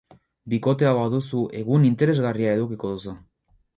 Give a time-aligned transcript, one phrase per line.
[0.53, 3.15] Bikotea baduzu egun interesgarria edukiko duzu.